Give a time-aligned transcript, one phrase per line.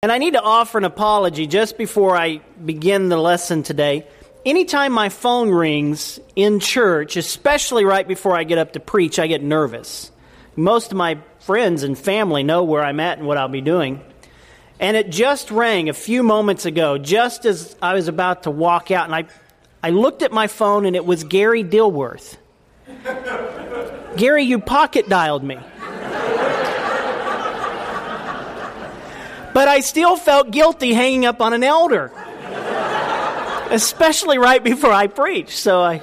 [0.00, 4.06] And I need to offer an apology just before I begin the lesson today.
[4.46, 9.26] Anytime my phone rings in church, especially right before I get up to preach, I
[9.26, 10.12] get nervous.
[10.54, 14.00] Most of my friends and family know where I'm at and what I'll be doing.
[14.78, 18.92] And it just rang a few moments ago, just as I was about to walk
[18.92, 19.24] out, and I,
[19.82, 22.36] I looked at my phone and it was Gary Dilworth.
[24.16, 25.58] Gary, you pocket dialed me.
[29.58, 32.12] But I still felt guilty hanging up on an elder,
[33.72, 35.58] especially right before I preached.
[35.58, 36.00] So I,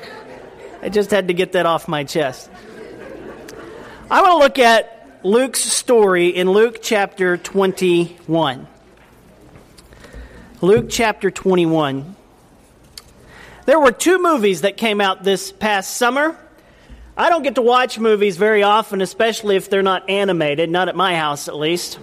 [0.81, 2.51] I just had to get that off my chest.
[4.11, 8.67] I want to look at Luke's story in Luke chapter 21.
[10.59, 12.13] Luke chapter 21.
[13.65, 16.37] There were two movies that came out this past summer.
[17.15, 20.97] I don't get to watch movies very often, especially if they're not animated, not at
[20.97, 21.99] my house at least.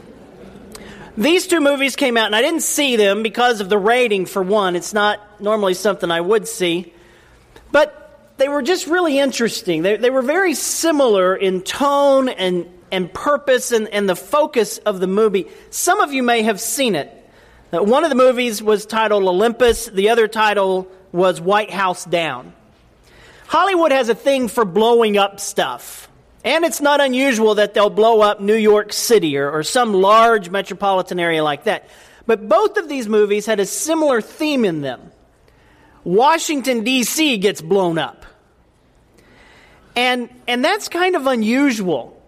[1.16, 4.42] These two movies came out, and I didn't see them because of the rating, for
[4.42, 4.76] one.
[4.76, 6.92] It's not normally something I would see.
[7.70, 9.82] But they were just really interesting.
[9.82, 15.00] They, they were very similar in tone and, and purpose and, and the focus of
[15.00, 15.48] the movie.
[15.70, 17.10] Some of you may have seen it.
[17.72, 22.52] Uh, one of the movies was titled Olympus, the other title was White House Down.
[23.46, 26.08] Hollywood has a thing for blowing up stuff.
[26.44, 30.50] And it's not unusual that they'll blow up New York City or, or some large
[30.50, 31.88] metropolitan area like that.
[32.26, 35.12] But both of these movies had a similar theme in them.
[36.04, 37.38] Washington, D.C.
[37.38, 38.26] gets blown up.
[39.94, 42.20] And, and that's kind of unusual.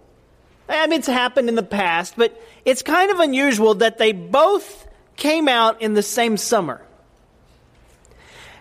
[0.69, 4.87] I mean, it's happened in the past, but it's kind of unusual that they both
[5.17, 6.81] came out in the same summer.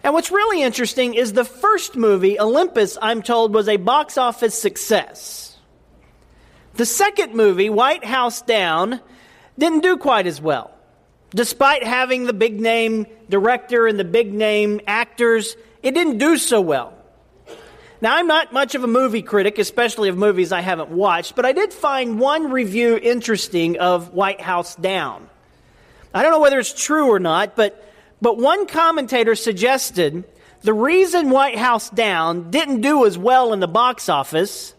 [0.03, 4.57] And what's really interesting is the first movie, Olympus, I'm told, was a box office
[4.57, 5.57] success.
[6.73, 8.99] The second movie, White House Down,
[9.57, 10.71] didn't do quite as well.
[11.29, 16.59] Despite having the big name director and the big name actors, it didn't do so
[16.59, 16.93] well.
[18.01, 21.45] Now, I'm not much of a movie critic, especially of movies I haven't watched, but
[21.45, 25.29] I did find one review interesting of White House Down.
[26.13, 27.92] I don't know whether it's true or not, but,
[28.23, 30.23] but one commentator suggested
[30.61, 34.73] the reason White House Down didn't do as well in the box office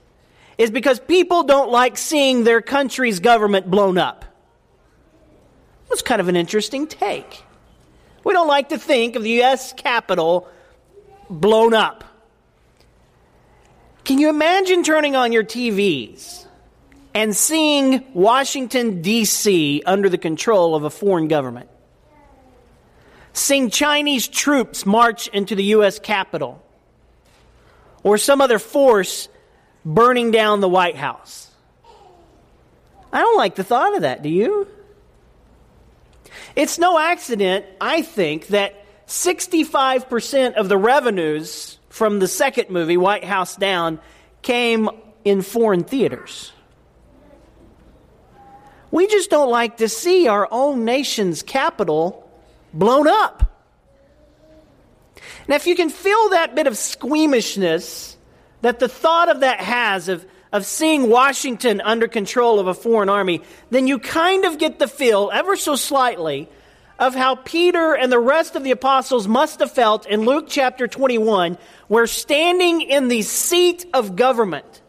[0.57, 4.25] is because people don't like seeing their country's government blown up.
[5.91, 7.45] That's kind of an interesting take.
[8.25, 9.75] We don't like to think of the U.S.
[9.75, 10.49] Capitol
[11.29, 12.03] blown up.
[14.05, 16.47] Can you imagine turning on your TVs
[17.13, 19.83] and seeing Washington, D.C.
[19.85, 21.69] under the control of a foreign government?
[23.35, 25.99] Seeing Chinese troops march into the U.S.
[25.99, 26.65] Capitol?
[28.05, 29.29] Or some other force
[29.85, 31.51] burning down the White House.
[33.13, 34.69] I don't like the thought of that, do you?
[36.55, 43.25] It's no accident, I think, that 65% of the revenues from the second movie, White
[43.25, 43.99] House Down,
[44.43, 44.89] came
[45.25, 46.53] in foreign theaters.
[48.93, 52.24] We just don't like to see our own nation's capital
[52.75, 53.51] blown up.
[55.49, 58.17] Now, if you can feel that bit of squeamishness
[58.63, 63.09] that the thought of that has of, of seeing Washington under control of a foreign
[63.09, 66.49] army, then you kind of get the feel, ever so slightly,
[66.99, 70.87] of how Peter and the rest of the apostles must have felt in Luke chapter
[70.87, 71.59] 21,
[71.89, 74.81] where standing in the seat of government,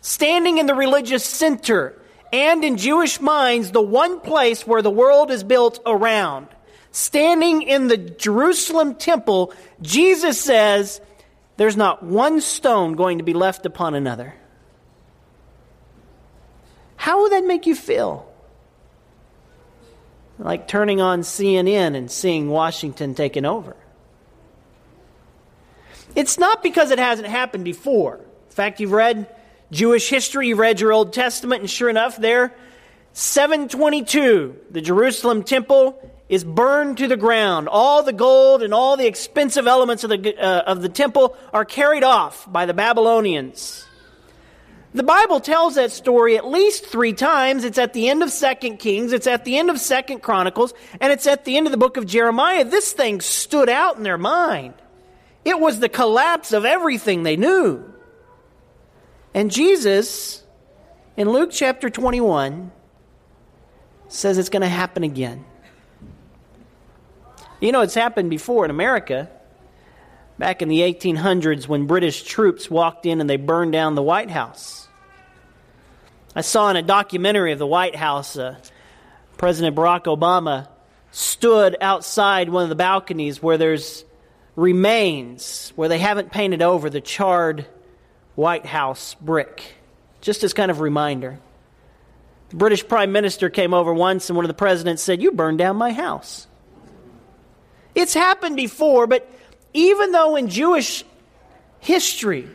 [0.00, 1.98] standing in the religious center,
[2.32, 6.48] and in Jewish minds, the one place where the world is built around,
[6.92, 11.00] standing in the Jerusalem temple, Jesus says,
[11.56, 14.34] there's not one stone going to be left upon another.
[16.96, 18.28] How would that make you feel?
[20.38, 23.76] Like turning on CNN and seeing Washington taken over.
[26.14, 28.16] It's not because it hasn't happened before.
[28.16, 29.34] In fact, you've read
[29.70, 32.54] Jewish history, you've read your Old Testament, and sure enough, there,
[33.14, 37.68] 722, the Jerusalem temple is burned to the ground.
[37.68, 41.66] All the gold and all the expensive elements of the, uh, of the temple are
[41.66, 43.84] carried off by the Babylonians.
[44.94, 47.64] The Bible tells that story at least three times.
[47.64, 50.72] It's at the end of Second Kings, it's at the end of Second Chronicles,
[51.02, 52.64] and it's at the end of the book of Jeremiah.
[52.64, 54.72] This thing stood out in their mind.
[55.44, 57.92] It was the collapse of everything they knew.
[59.34, 60.42] And Jesus,
[61.14, 62.72] in Luke chapter 21,
[64.08, 65.44] says it's going to happen again.
[67.62, 69.30] You know, it's happened before in America.
[70.36, 74.32] Back in the 1800s, when British troops walked in and they burned down the White
[74.32, 74.88] House.
[76.34, 78.56] I saw in a documentary of the White House, uh,
[79.36, 80.66] President Barack Obama
[81.12, 84.04] stood outside one of the balconies where there's
[84.56, 87.64] remains, where they haven't painted over the charred
[88.34, 89.62] White House brick,
[90.20, 91.38] just as kind of reminder.
[92.48, 95.58] The British Prime Minister came over once, and one of the presidents said, You burned
[95.58, 96.48] down my house.
[97.94, 99.28] It's happened before, but
[99.74, 101.04] even though in Jewish
[101.80, 102.48] history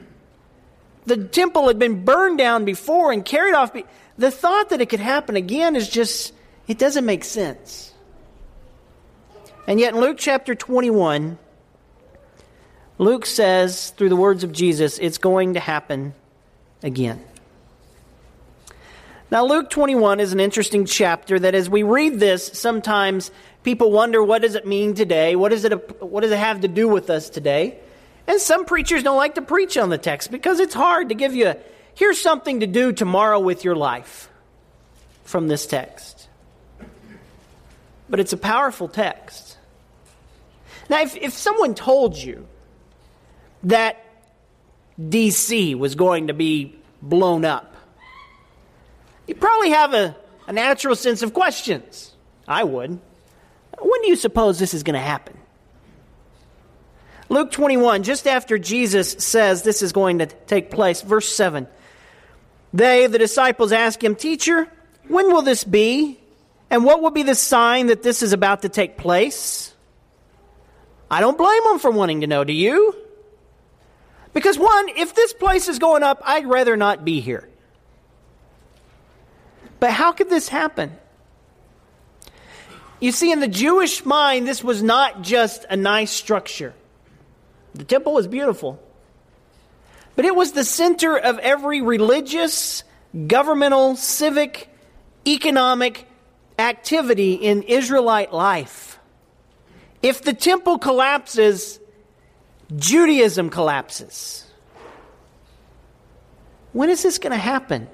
[1.07, 3.75] the temple had been burned down before and carried off,
[4.17, 6.33] the thought that it could happen again is just,
[6.67, 7.93] it doesn't make sense.
[9.67, 11.37] And yet in Luke chapter 21,
[12.97, 16.13] Luke says, through the words of Jesus, it's going to happen
[16.83, 17.23] again.
[19.29, 23.29] Now, Luke 21 is an interesting chapter that as we read this, sometimes
[23.63, 25.35] people wonder what does it mean today?
[25.35, 27.77] What, is it, what does it have to do with us today?
[28.25, 31.35] And some preachers don't like to preach on the text because it's hard to give
[31.35, 31.57] you, a,
[31.93, 34.29] here's something to do tomorrow with your life
[35.25, 36.29] from this text.
[38.09, 39.57] But it's a powerful text.
[40.89, 42.47] Now, if, if someone told you
[43.63, 44.05] that
[45.01, 47.76] DC was going to be blown up,
[49.27, 50.15] you probably have a,
[50.47, 52.13] a natural sense of questions.
[52.47, 52.89] I would.
[53.79, 55.37] When do you suppose this is going to happen?
[57.29, 61.67] Luke 21, just after Jesus says this is going to take place, verse 7.
[62.73, 64.67] They, the disciples, ask him, Teacher,
[65.07, 66.19] when will this be?
[66.69, 69.73] And what will be the sign that this is about to take place?
[71.09, 72.95] I don't blame them for wanting to know, do you?
[74.33, 77.49] Because, one, if this place is going up, I'd rather not be here.
[79.79, 80.95] But how could this happen?
[82.99, 86.73] You see, in the Jewish mind, this was not just a nice structure.
[87.75, 88.81] The temple was beautiful,
[90.15, 92.83] but it was the center of every religious,
[93.27, 94.69] governmental, civic,
[95.27, 96.07] economic
[96.57, 98.99] activity in Israelite life.
[100.01, 101.79] If the temple collapses,
[102.75, 104.43] Judaism collapses.
[106.73, 107.87] When is this going to happen?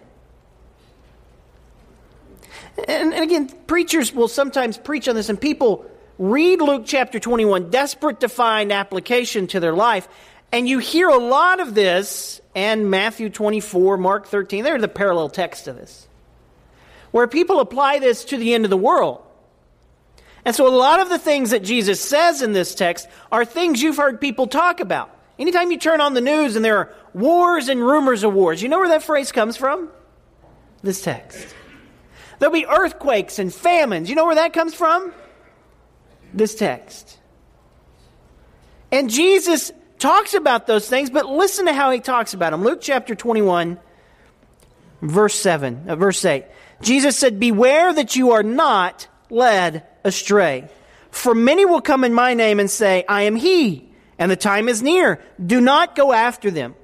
[2.78, 5.86] And, and again, preachers will sometimes preach on this, and people
[6.18, 10.08] read Luke chapter 21, desperate to find application to their life.
[10.52, 15.30] And you hear a lot of this, and Matthew 24, Mark 13, they're the parallel
[15.30, 16.08] text to this,
[17.12, 19.22] where people apply this to the end of the world.
[20.46, 23.82] And so a lot of the things that Jesus says in this text are things
[23.82, 25.10] you've heard people talk about.
[25.40, 28.70] Anytime you turn on the news and there are wars and rumors of wars, you
[28.70, 29.90] know where that phrase comes from?
[30.84, 31.48] This text.
[32.44, 34.10] There'll be earthquakes and famines.
[34.10, 35.14] You know where that comes from?
[36.34, 37.18] This text.
[38.92, 42.62] And Jesus talks about those things, but listen to how he talks about them.
[42.62, 43.80] Luke chapter 21,
[45.02, 46.44] verse 7, uh, verse 8.
[46.82, 50.68] Jesus said, Beware that you are not led astray.
[51.12, 54.68] For many will come in my name and say, I am he, and the time
[54.68, 55.24] is near.
[55.42, 56.76] Do not go after them.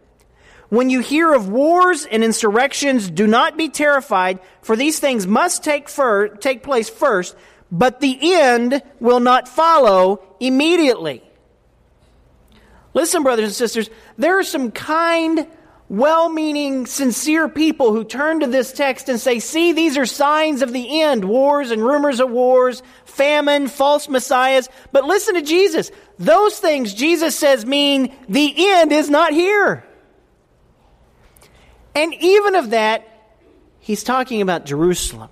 [0.70, 5.64] When you hear of wars and insurrections, do not be terrified, for these things must
[5.64, 7.36] take, fir- take place first,
[7.72, 11.24] but the end will not follow immediately.
[12.94, 15.48] Listen, brothers and sisters, there are some kind,
[15.90, 20.62] well meaning, sincere people who turn to this text and say, See, these are signs
[20.62, 24.70] of the end wars and rumors of wars, famine, false messiahs.
[24.92, 25.92] But listen to Jesus.
[26.20, 29.86] Those things, Jesus says, mean the end is not here.
[32.00, 33.06] And even of that,
[33.82, 35.30] he's talking about Jerusalem,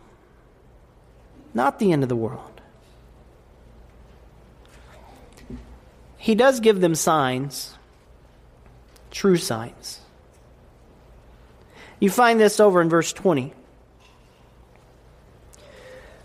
[1.54, 2.60] not the end of the world.
[6.18, 7.74] He does give them signs,
[9.12, 10.02] true signs.
[12.02, 13.54] You find this over in verse 20.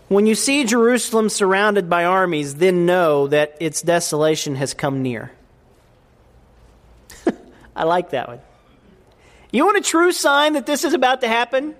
[0.09, 5.31] When you see Jerusalem surrounded by armies, then know that its desolation has come near.
[7.77, 8.41] I like that one.
[9.53, 11.75] You want a true sign that this is about to happen?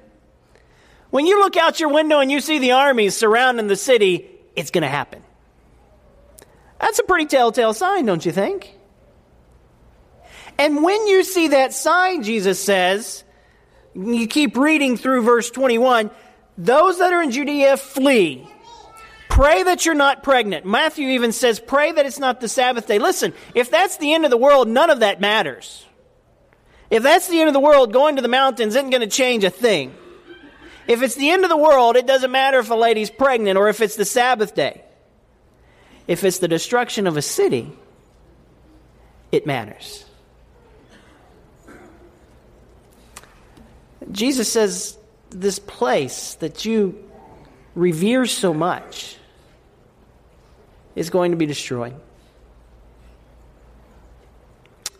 [1.09, 4.71] When you look out your window and you see the armies surrounding the city, it's
[4.71, 5.23] going to happen.
[6.79, 8.77] That's a pretty telltale sign, don't you think?
[10.59, 13.23] And when you see that sign, Jesus says,
[13.95, 16.11] you keep reading through verse 21,
[16.57, 18.47] those that are in Judea flee.
[19.29, 20.63] Pray that you're not pregnant.
[20.63, 22.99] Matthew even says, pray that it's not the Sabbath day.
[22.99, 25.87] Listen, if that's the end of the world, none of that matters.
[26.93, 29.43] If that's the end of the world, going to the mountains isn't going to change
[29.43, 29.95] a thing.
[30.87, 33.67] If it's the end of the world, it doesn't matter if a lady's pregnant or
[33.67, 34.83] if it's the Sabbath day.
[36.07, 37.71] If it's the destruction of a city,
[39.31, 40.05] it matters.
[44.11, 44.95] Jesus says,
[45.31, 47.09] This place that you
[47.73, 49.17] revere so much,
[50.95, 51.95] is going to be destroyed.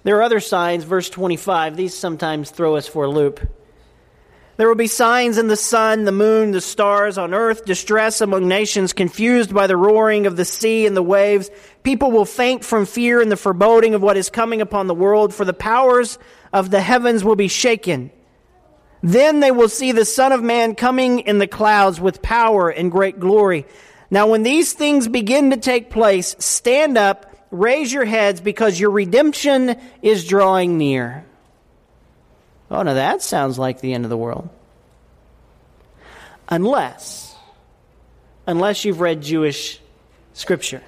[0.04, 1.78] There are other signs, verse 25.
[1.78, 3.40] These sometimes throw us for a loop.
[4.56, 8.48] There will be signs in the sun, the moon, the stars, on earth, distress among
[8.48, 11.50] nations, confused by the roaring of the sea and the waves.
[11.82, 15.34] People will faint from fear and the foreboding of what is coming upon the world,
[15.34, 16.20] for the powers
[16.52, 18.12] of the heavens will be shaken.
[19.02, 22.92] Then they will see the Son of Man coming in the clouds with power and
[22.92, 23.66] great glory.
[24.12, 28.90] Now, when these things begin to take place, stand up raise your heads because your
[28.90, 31.24] redemption is drawing near.
[32.70, 34.50] Oh, now that sounds like the end of the world.
[36.50, 37.36] Unless,
[38.48, 39.80] unless you've read Jewish
[40.34, 40.82] scripture.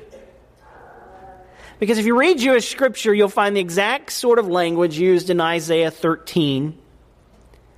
[1.78, 5.40] Because if you read Jewish scripture, you'll find the exact sort of language used in
[5.40, 6.76] Isaiah 13,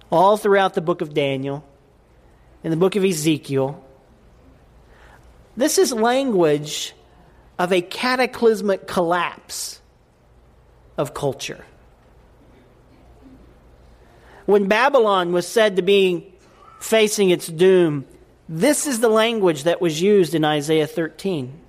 [0.10, 1.65] all throughout the book of Daniel,
[2.63, 3.84] in the book of Ezekiel.
[5.58, 6.94] This is language
[7.60, 9.82] of a cataclysmic collapse
[10.98, 11.66] of culture.
[14.46, 16.34] When Babylon was said to be
[16.80, 18.06] facing its doom,
[18.48, 21.62] this is the language that was used in Isaiah 13.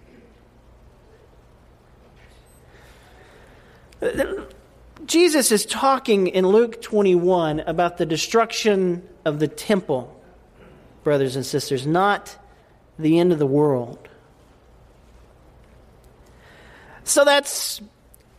[5.07, 10.15] Jesus is talking in Luke 21 about the destruction of the temple,
[11.03, 12.37] brothers and sisters, not
[12.99, 14.08] the end of the world.
[17.09, 17.81] So that's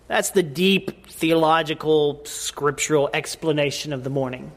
[0.08, 4.52] that's the deep theological scriptural explanation of the morning.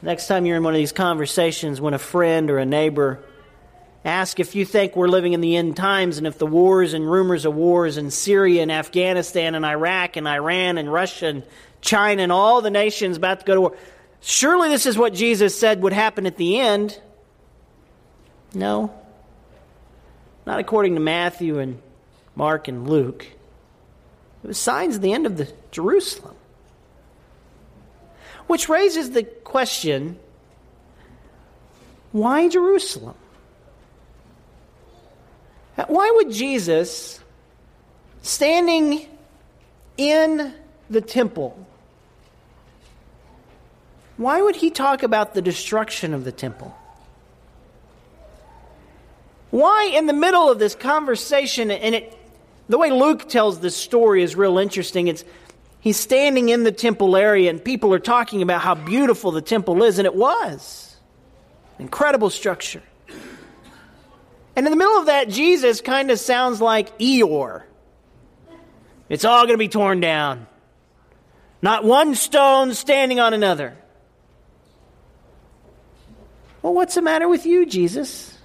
[0.00, 3.22] Next time you're in one of these conversations when a friend or a neighbor
[4.02, 7.10] ask if you think we're living in the end times and if the wars and
[7.10, 11.42] rumors of wars in Syria and Afghanistan and Iraq and Iran and Russia and
[11.82, 13.76] China and all the nations about to go to war.
[14.22, 16.98] Surely this is what Jesus said would happen at the end.
[18.54, 18.90] No.
[20.46, 21.82] Not according to Matthew and
[22.36, 23.26] Mark, and Luke.
[24.44, 26.36] It was signs of the end of the Jerusalem.
[28.46, 30.18] Which raises the question
[32.12, 33.16] why Jerusalem?
[35.86, 37.20] Why would Jesus,
[38.22, 39.06] standing
[39.98, 40.54] in
[40.88, 41.66] the temple,
[44.16, 46.74] why would he talk about the destruction of the temple?
[49.50, 52.16] Why, in the middle of this conversation, and it
[52.68, 55.08] the way Luke tells this story is real interesting.
[55.08, 55.24] It's
[55.80, 59.82] he's standing in the temple area and people are talking about how beautiful the temple
[59.82, 60.96] is, and it was.
[61.78, 62.82] Incredible structure.
[64.56, 67.64] And in the middle of that, Jesus kind of sounds like Eeyore.
[69.08, 70.46] It's all going to be torn down.
[71.60, 73.76] Not one stone standing on another.
[76.62, 78.35] Well, what's the matter with you, Jesus?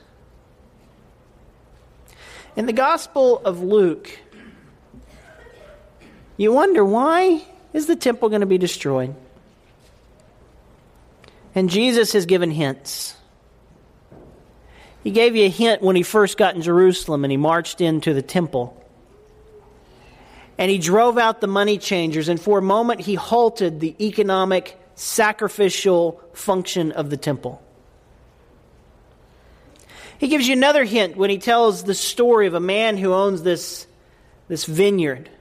[2.55, 4.20] In the Gospel of Luke,
[6.36, 9.15] you wonder why is the temple going to be destroyed?
[11.55, 13.15] And Jesus has given hints.
[15.03, 18.13] He gave you a hint when he first got in Jerusalem and he marched into
[18.13, 18.77] the temple.
[20.58, 24.77] And he drove out the money changers, and for a moment he halted the economic,
[24.96, 27.62] sacrificial function of the temple.
[30.21, 33.41] He gives you another hint when he tells the story of a man who owns
[33.41, 33.87] this,
[34.47, 35.31] this vineyard.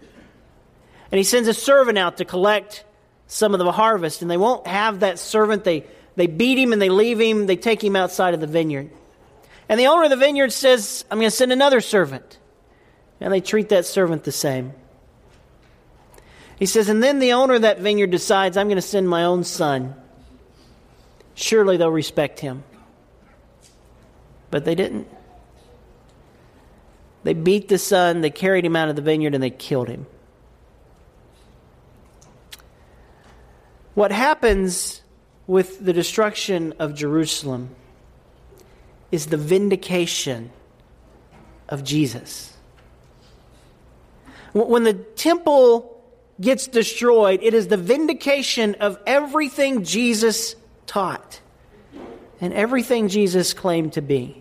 [1.12, 2.86] And he sends a servant out to collect
[3.26, 5.64] some of the harvest, and they won't have that servant.
[5.64, 5.84] They,
[6.16, 8.90] they beat him and they leave him, they take him outside of the vineyard.
[9.68, 12.38] And the owner of the vineyard says, I'm going to send another servant.
[13.20, 14.72] And they treat that servant the same.
[16.58, 19.24] He says, and then the owner of that vineyard decides, I'm going to send my
[19.24, 19.94] own son.
[21.34, 22.64] Surely they'll respect him.
[24.50, 25.06] But they didn't.
[27.22, 30.06] They beat the son, they carried him out of the vineyard, and they killed him.
[33.94, 35.02] What happens
[35.46, 37.70] with the destruction of Jerusalem
[39.12, 40.50] is the vindication
[41.68, 42.56] of Jesus.
[44.52, 46.02] When the temple
[46.40, 51.40] gets destroyed, it is the vindication of everything Jesus taught
[52.40, 54.39] and everything Jesus claimed to be.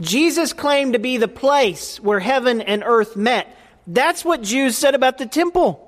[0.00, 3.56] Jesus claimed to be the place where heaven and earth met.
[3.86, 5.80] That's what Jews said about the temple.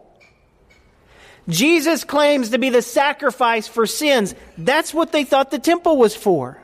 [1.48, 4.34] Jesus claims to be the sacrifice for sins.
[4.58, 6.60] That's what they thought the temple was for.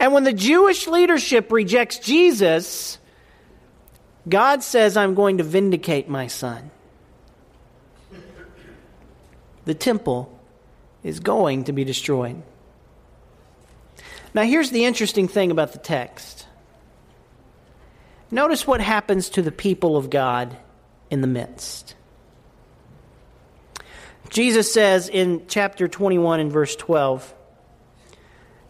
[0.00, 2.98] And when the Jewish leadership rejects Jesus,
[4.28, 6.70] God says, I'm going to vindicate my son.
[9.66, 10.36] The temple
[11.02, 12.42] is going to be destroyed.
[14.34, 16.46] Now, here's the interesting thing about the text
[18.30, 20.56] Notice what happens to the people of God
[21.08, 21.94] in the midst.
[24.30, 27.32] Jesus says in chapter 21 and verse 12,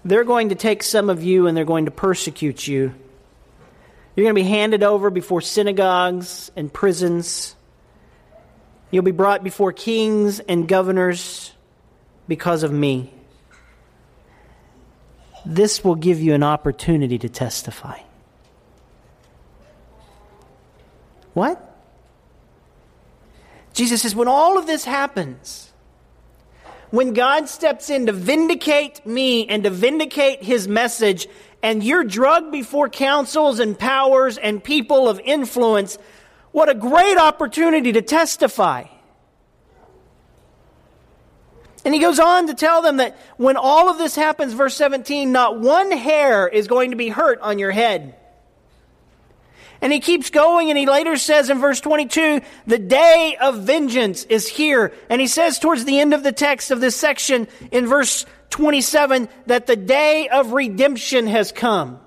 [0.04, 2.94] they're going to take some of you and they're going to persecute you.
[4.14, 7.56] You're going to be handed over before synagogues and prisons.
[8.90, 11.52] You'll be brought before kings and governors
[12.28, 13.11] because of me.
[15.47, 17.99] This will give you an opportunity to testify.
[21.35, 21.61] What?
[23.75, 25.73] Jesus says, when all of this happens,
[26.91, 31.27] when God steps in to vindicate me and to vindicate his message,
[31.61, 35.99] and you're drugged before councils and powers and people of influence,
[36.53, 38.85] what a great opportunity to testify.
[41.85, 45.31] And he goes on to tell them that when all of this happens, verse 17,
[45.31, 48.14] not one hair is going to be hurt on your head.
[49.83, 54.25] And he keeps going and he later says in verse 22, the day of vengeance
[54.25, 54.95] is here.
[55.11, 59.29] And he says towards the end of the text of this section in verse 27
[59.45, 62.00] that the day of redemption has come.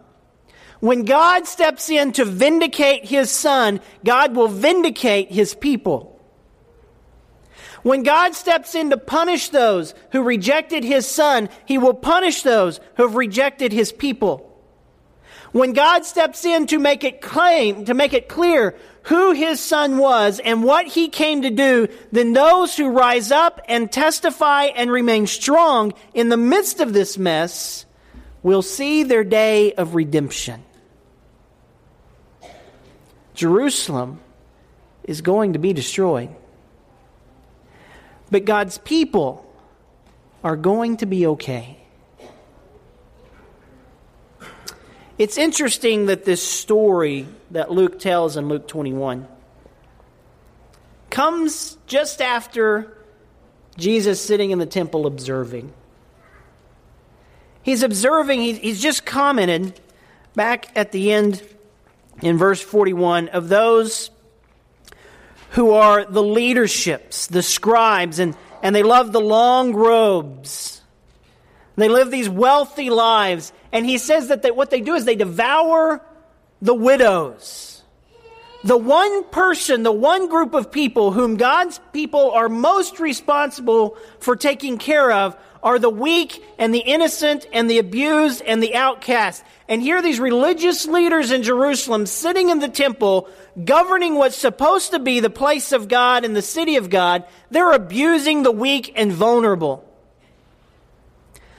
[0.80, 6.17] When God steps in to vindicate his son, God will vindicate his people.
[7.88, 12.82] When God steps in to punish those who rejected his son, he will punish those
[12.98, 14.44] who have rejected his people.
[15.54, 20.00] When God steps in to make it claim, to make it clear who his son
[20.00, 24.92] was and what he came to do, then those who rise up and testify and
[24.92, 27.86] remain strong in the midst of this mess
[28.44, 30.62] will see their day of redemption.
[33.34, 34.20] Jerusalem
[35.06, 36.36] is going to be destroyed.
[38.30, 39.46] But God's people
[40.44, 41.78] are going to be okay.
[45.18, 49.28] It's interesting that this story that Luke tells in Luke 21
[51.10, 52.96] comes just after
[53.78, 55.74] Jesus sitting in the temple observing.
[57.64, 59.80] He's observing, he's just commented
[60.36, 61.42] back at the end
[62.22, 64.12] in verse 41 of those
[65.52, 70.82] who are the leaderships, the scribes, and, and they love the long robes.
[71.76, 73.54] They live these wealthy lives.
[73.72, 76.02] And he says that they, what they do is they devour
[76.62, 77.84] the widows.
[78.64, 84.36] The one person, the one group of people whom God's people are most responsible for
[84.36, 89.44] taking care of are the weak and the innocent and the abused and the outcast.
[89.68, 93.28] And here these religious leaders in Jerusalem sitting in the temple,
[93.66, 97.74] governing what's supposed to be the place of God and the city of God, they're
[97.74, 99.84] abusing the weak and vulnerable.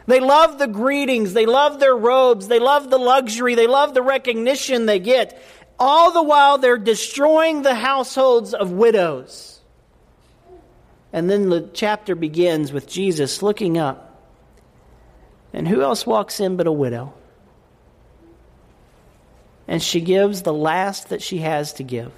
[0.07, 1.35] They love the greetings.
[1.35, 2.49] They love their robes.
[2.49, 3.57] They love the luxury.
[3.57, 5.38] They love the recognition they get.
[5.79, 9.58] All the while, they're destroying the households of widows.
[11.12, 14.05] And then the chapter begins with Jesus looking up.
[15.53, 17.14] And who else walks in but a widow?
[19.66, 22.12] And she gives the last that she has to give.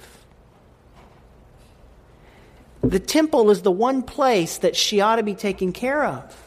[2.81, 6.37] The temple is the one place that she ought to be taken care of.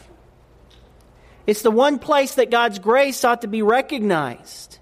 [1.47, 4.79] It's the one place that God's grace ought to be recognized.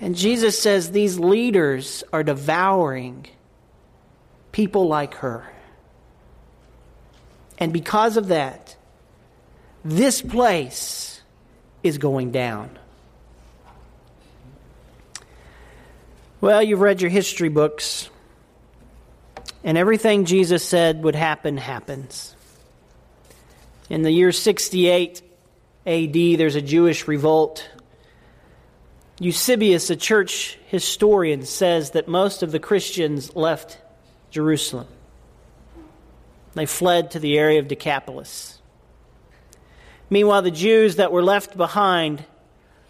[0.00, 3.26] And Jesus says these leaders are devouring
[4.56, 5.44] people like her.
[7.58, 8.74] And because of that,
[9.84, 11.20] this place
[11.82, 12.70] is going down.
[16.40, 18.08] Well, you've read your history books,
[19.62, 22.34] and everything Jesus said would happen happens.
[23.90, 25.20] In the year 68
[25.86, 27.68] AD, there's a Jewish revolt.
[29.20, 33.82] Eusebius, a church historian, says that most of the Christians left
[34.30, 34.86] Jerusalem.
[36.54, 38.58] They fled to the area of Decapolis.
[40.08, 42.24] Meanwhile, the Jews that were left behind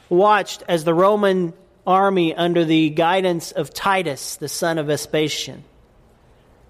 [0.08, 1.52] watched as the Roman
[1.86, 5.62] army, under the guidance of Titus, the son of Vespasian,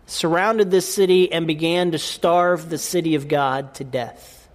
[0.07, 4.49] surrounded this city and began to starve the city of God to death.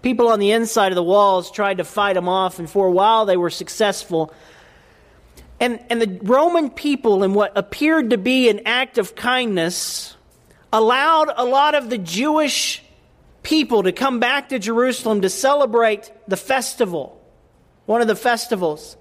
[0.00, 2.90] People on the inside of the walls tried to fight them off, and for a
[2.90, 4.32] while they were successful.
[5.62, 10.16] And, and the Roman people, in what appeared to be an act of kindness,
[10.72, 12.82] allowed a lot of the Jewish
[13.44, 17.24] people to come back to Jerusalem to celebrate the festival,
[17.86, 18.96] one of the festivals.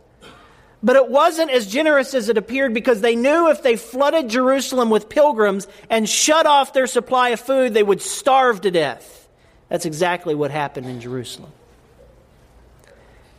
[0.84, 4.92] But it wasn't as generous as it appeared because they knew if they flooded Jerusalem
[4.92, 9.28] with pilgrims and shut off their supply of food, they would starve to death.
[9.70, 11.54] That's exactly what happened in Jerusalem.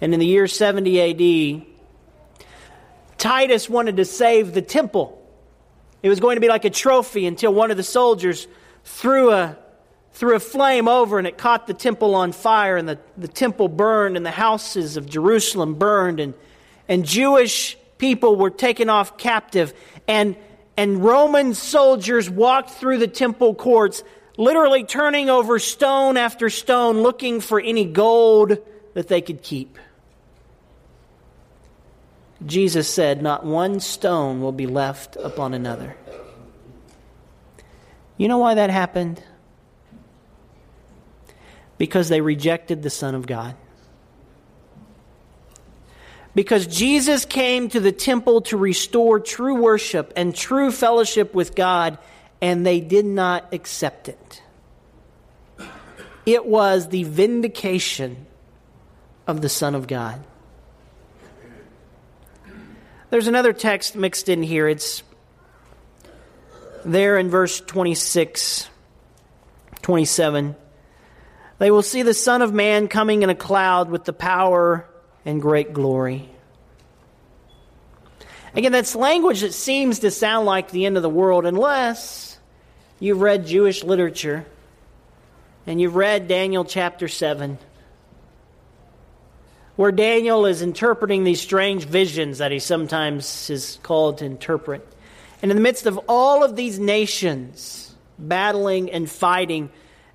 [0.00, 1.71] And in the year 70 AD,
[3.22, 5.16] Titus wanted to save the temple.
[6.02, 8.48] It was going to be like a trophy until one of the soldiers
[8.82, 9.56] threw a,
[10.10, 13.68] threw a flame over and it caught the temple on fire and the, the temple
[13.68, 16.34] burned and the houses of Jerusalem burned and,
[16.88, 19.72] and Jewish people were taken off captive
[20.08, 20.34] and,
[20.76, 24.02] and Roman soldiers walked through the temple courts
[24.36, 28.58] literally turning over stone after stone looking for any gold
[28.94, 29.78] that they could keep.
[32.46, 35.96] Jesus said, Not one stone will be left upon another.
[38.16, 39.22] You know why that happened?
[41.78, 43.56] Because they rejected the Son of God.
[46.34, 51.98] Because Jesus came to the temple to restore true worship and true fellowship with God,
[52.40, 54.42] and they did not accept it.
[56.24, 58.26] It was the vindication
[59.26, 60.24] of the Son of God.
[63.12, 64.66] There's another text mixed in here.
[64.66, 65.02] It's
[66.82, 68.70] there in verse 26,
[69.82, 70.56] 27.
[71.58, 74.88] They will see the Son of Man coming in a cloud with the power
[75.26, 76.26] and great glory.
[78.54, 82.38] Again, that's language that seems to sound like the end of the world unless
[82.98, 84.46] you've read Jewish literature
[85.66, 87.58] and you've read Daniel chapter 7
[89.82, 94.86] where Daniel is interpreting these strange visions that he sometimes is called to interpret.
[95.42, 99.70] And in the midst of all of these nations battling and fighting,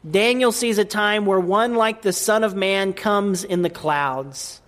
[0.10, 4.62] Daniel sees a time where one like the Son of Man comes in the clouds.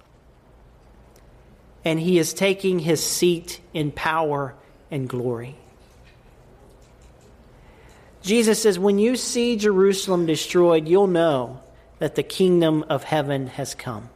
[1.85, 4.53] And he is taking his seat in power
[4.91, 5.55] and glory.
[8.21, 11.61] Jesus says, When you see Jerusalem destroyed, you'll know
[11.99, 14.09] that the kingdom of heaven has come.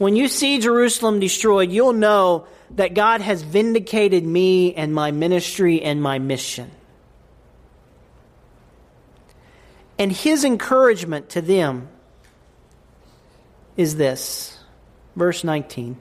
[0.00, 5.82] When you see Jerusalem destroyed, you'll know that God has vindicated me and my ministry
[5.82, 6.70] and my mission.
[9.98, 11.90] And his encouragement to them
[13.76, 14.58] is this
[15.16, 15.98] verse 19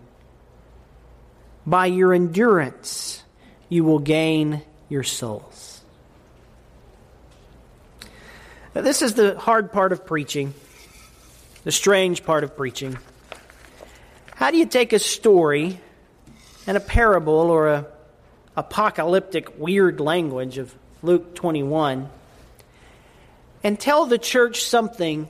[1.65, 3.21] By your endurance,
[3.67, 5.81] you will gain your souls.
[8.73, 10.53] Now, this is the hard part of preaching,
[11.65, 12.97] the strange part of preaching.
[14.39, 15.81] How do you take a story
[16.65, 17.87] and a parable or a
[18.55, 20.73] apocalyptic weird language of
[21.03, 22.09] Luke 21
[23.65, 25.27] and tell the church something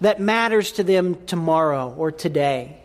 [0.00, 2.82] that matters to them tomorrow or today?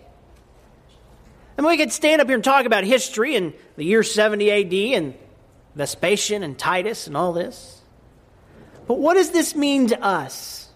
[1.57, 4.73] And we could stand up here and talk about history and the year 70 AD
[4.95, 5.15] and
[5.73, 7.81] Vespasian and Titus and all this.
[8.85, 10.69] But what does this mean to us?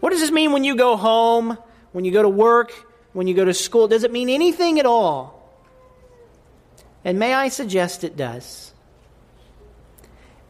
[0.00, 1.56] What does this mean when you go home,
[1.92, 3.88] when you go to work, when you go to school?
[3.88, 5.40] Does it mean anything at all?
[7.04, 8.72] And may I suggest it does?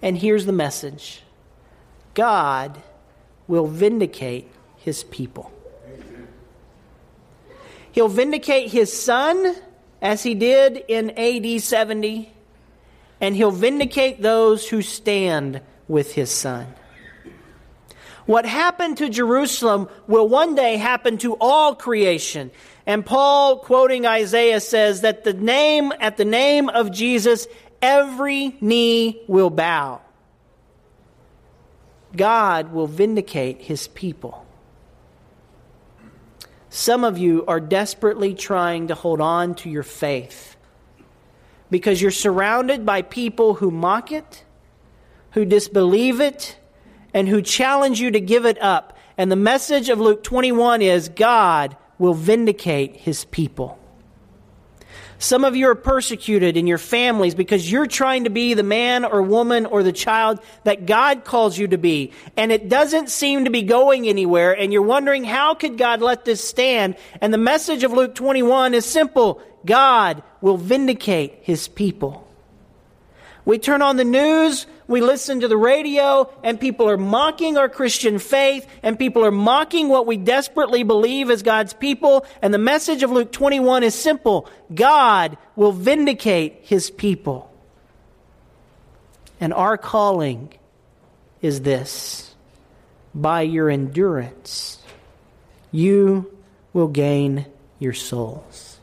[0.02, 1.22] And here's the message
[2.14, 2.80] God
[3.46, 5.52] will vindicate his people.
[7.92, 9.56] He'll vindicate his son
[10.00, 12.32] as he did in AD 70,
[13.20, 16.74] and he'll vindicate those who stand with his son.
[18.30, 22.52] What happened to Jerusalem will one day happen to all creation.
[22.86, 27.48] And Paul, quoting Isaiah, says that the name, at the name of Jesus,
[27.82, 30.00] every knee will bow.
[32.16, 34.46] God will vindicate his people.
[36.68, 40.54] Some of you are desperately trying to hold on to your faith
[41.68, 44.44] because you're surrounded by people who mock it,
[45.32, 46.59] who disbelieve it,
[47.14, 48.96] and who challenge you to give it up.
[49.16, 53.78] And the message of Luke 21 is God will vindicate his people.
[55.20, 59.04] Some of you are persecuted in your families because you're trying to be the man
[59.04, 62.12] or woman or the child that God calls you to be.
[62.38, 64.56] And it doesn't seem to be going anywhere.
[64.56, 66.96] And you're wondering, how could God let this stand?
[67.20, 72.26] And the message of Luke 21 is simple God will vindicate his people.
[73.44, 77.68] We turn on the news, we listen to the radio, and people are mocking our
[77.68, 82.26] Christian faith, and people are mocking what we desperately believe as God's people.
[82.42, 87.54] And the message of Luke 21 is simple God will vindicate his people.
[89.38, 90.52] And our calling
[91.40, 92.34] is this
[93.14, 94.82] by your endurance,
[95.70, 96.36] you
[96.72, 97.46] will gain
[97.78, 98.80] your souls.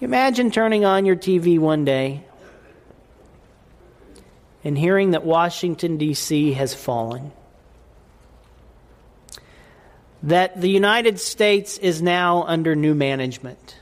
[0.00, 2.22] imagine turning on your TV one day
[4.64, 6.54] and hearing that Washington, D.C.
[6.54, 7.30] has fallen?
[10.24, 13.76] that the United States is now under new management.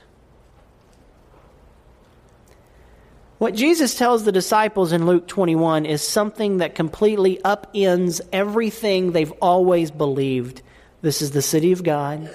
[3.37, 9.31] What Jesus tells the disciples in Luke 21 is something that completely upends everything they've
[9.41, 10.61] always believed.
[11.01, 12.29] This is the city of God.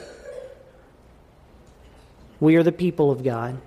[2.41, 3.61] We are the people of God.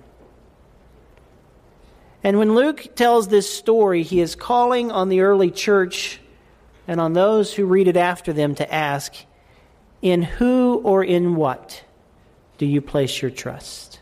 [2.24, 6.20] And when Luke tells this story, he is calling on the early church
[6.86, 9.14] and on those who read it after them to ask,
[10.00, 11.84] In who or in what
[12.58, 13.98] do you place your trust?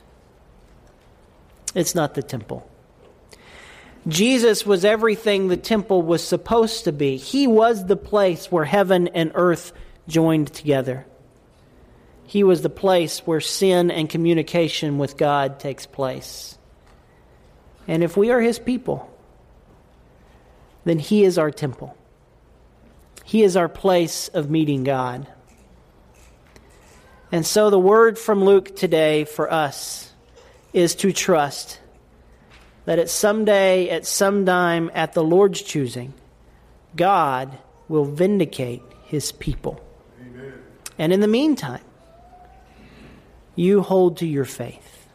[1.74, 2.68] It's not the temple.
[4.08, 7.16] Jesus was everything the temple was supposed to be.
[7.16, 9.72] He was the place where heaven and earth
[10.08, 11.06] joined together.
[12.24, 16.56] He was the place where sin and communication with God takes place.
[17.90, 19.10] And if we are His people,
[20.84, 21.96] then He is our temple.
[23.24, 25.26] He is our place of meeting God.
[27.32, 30.12] And so the word from Luke today for us
[30.72, 31.80] is to trust
[32.84, 36.14] that at some day, at some time, at the Lord's choosing,
[36.94, 39.82] God will vindicate his people.
[40.20, 40.52] Amen.
[40.96, 41.82] And in the meantime,
[43.56, 45.08] you hold to your faith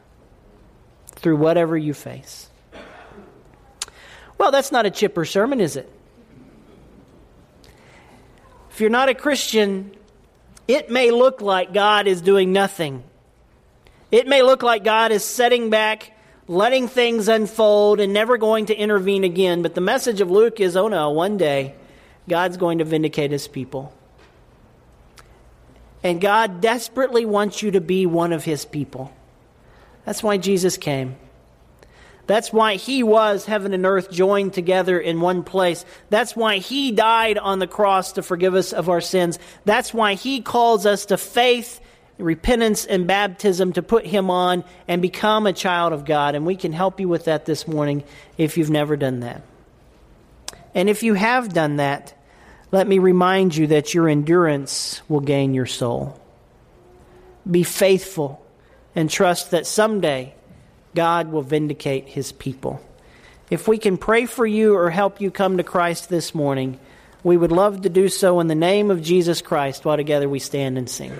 [1.15, 2.49] through whatever you face.
[4.37, 5.91] Well, that's not a chipper sermon, is it?
[8.71, 9.95] If you're not a Christian,
[10.67, 13.03] it may look like God is doing nothing.
[14.11, 16.11] It may look like God is setting back
[16.47, 19.61] letting things unfold and never going to intervene again.
[19.61, 21.75] But the message of Luke is oh no, one day
[22.27, 23.93] God's going to vindicate his people.
[26.03, 29.11] And God desperately wants you to be one of his people.
[30.05, 31.15] That's why Jesus came.
[32.27, 35.85] That's why he was heaven and earth joined together in one place.
[36.09, 39.37] That's why he died on the cross to forgive us of our sins.
[39.63, 41.81] That's why he calls us to faith
[42.17, 46.35] repentance and baptism to put him on and become a child of God.
[46.35, 48.03] And we can help you with that this morning
[48.37, 49.41] if you've never done that.
[50.73, 52.13] And if you have done that,
[52.71, 56.19] let me remind you that your endurance will gain your soul.
[57.49, 58.45] Be faithful
[58.95, 60.33] and trust that someday
[60.95, 62.81] God will vindicate his people.
[63.51, 66.79] If we can pray for you or help you come to Christ this morning,
[67.23, 70.39] we would love to do so in the name of Jesus Christ while together we
[70.39, 71.11] stand and sing.